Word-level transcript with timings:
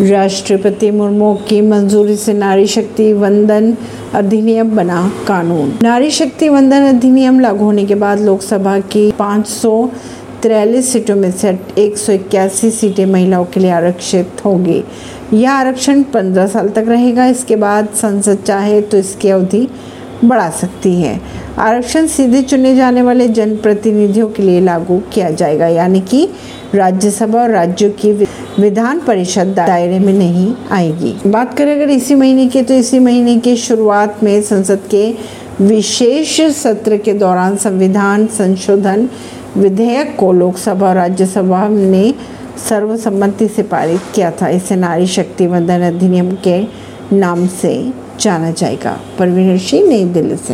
राष्ट्रपति 0.00 0.90
मुर्मू 0.90 1.32
की 1.48 1.60
मंजूरी 1.60 2.16
से 2.16 2.32
नारी 2.32 2.66
शक्ति 2.66 3.12
वंदन 3.12 3.76
अधिनियम 4.14 4.70
बना 4.76 5.12
कानून। 5.28 5.72
नारी 5.82 6.10
शक्ति 6.10 6.48
वंदन 6.48 6.86
अधिनियम 6.86 7.38
लागू 7.40 7.64
होने 7.64 7.84
के 7.84 7.94
बाद 7.94 8.20
लोकसभा 8.20 8.78
की 8.92 9.10
पाँच 9.12 9.46
सीटों 10.82 11.16
में 11.16 11.30
से 11.32 11.58
एक 11.78 11.98
सौ 11.98 12.12
इक्यासी 12.12 12.70
सीटें 12.70 13.04
महिलाओं 13.06 13.44
के 13.44 13.60
लिए 13.60 13.70
आरक्षित 13.70 14.44
होगी। 14.44 14.82
यह 15.32 15.52
आरक्षण 15.52 16.02
15 16.14 16.46
साल 16.46 16.68
तक 16.68 16.84
रहेगा। 16.88 17.26
इसके 17.26 17.56
बाद 17.56 17.88
संसद 17.94 18.42
चाहे 18.46 18.80
तो 18.80 18.96
इसकी 18.96 19.28
अवधि 19.28 19.68
बढ़ा 20.24 20.48
सकती 20.50 20.94
है। 20.94 21.20
आरक्षण 21.58 22.06
सीधे 22.06 22.42
चुने 22.42 22.74
जाने 22.76 23.02
वाले 23.02 23.28
जनप्रतिनिधियों 23.28 24.28
के 24.28 24.42
लिए 24.42 24.60
लागू 24.60 24.98
किया 25.12 25.30
जाएगा, 25.30 25.66
यानी 25.66 26.00
कि 26.00 26.28
राज्यसभा 26.74 27.40
और 27.40 27.50
राज्यों 27.50 27.90
की 27.92 28.12
विधान 28.60 29.00
परिषद 29.00 29.54
दायरे 29.56 29.98
में 29.98 30.12
नहीं 30.12 30.54
आएगी। 30.70 31.14
बात 31.26 31.56
करें 31.58 31.74
अगर 31.74 31.90
इसी 31.90 32.14
महीने 32.14 32.46
की 32.46 32.62
तो 32.62 32.74
इसी 32.74 32.98
महीने 32.98 33.38
की 33.38 33.56
शुरुआत 33.56 34.22
में 34.22 34.40
संसद 34.42 34.88
के 34.90 35.10
विशेष 35.60 36.40
सत्र 36.52 36.96
के 36.96 37.12
दौरान 37.14 37.56
संविधान 37.56 38.26
संशोधन 38.26 39.08
विधेयक 39.56 40.16
को 40.16 40.32
लोकसभा 40.32 40.88
और 40.88 40.94
राज्यसभा 40.96 41.66
ने 41.68 42.14
सर्वसम्मति 42.68 43.48
से 43.48 43.62
पारित 43.62 44.00
किया 44.14 44.30
था। 44.30 44.48
इसे 44.48 44.76
नारी 44.76 45.06
शक्ति 45.06 45.46
वंदन 45.46 45.82
अधिनियम 45.84 46.30
के 46.44 46.62
नाम 47.14 47.46
से 47.46 47.92
जाना 48.20 48.50
जाएगा। 48.50 49.00
परवीन 49.18 49.58
सिंह 49.58 49.88
नई 49.88 50.04
दिल्ली 50.04 50.36
से। 50.36 50.52